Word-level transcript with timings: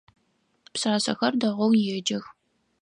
Пшъашъэхэр 0.73 1.33
дэгъоу 1.41 1.71
еджэх. 1.97 2.25